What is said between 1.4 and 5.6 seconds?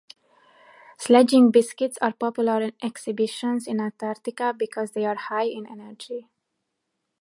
biscuits are popular on expeditions in Antarctica because they are high